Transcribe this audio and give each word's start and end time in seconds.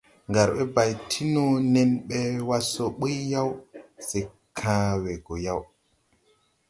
Ngar 0.29 0.49
ɓɛ 0.57 0.63
bay 0.75 0.91
ti 1.09 1.21
no 1.33 1.43
nen 1.73 1.89
ɓɛ 2.07 2.19
wa 2.47 2.57
so 2.71 2.83
buy 2.99 3.13
yaw, 3.31 3.49
se 4.07 4.19
kãã 4.57 4.77
we 5.01 5.11
gɔ 5.25 5.35
yaw. 5.45 5.61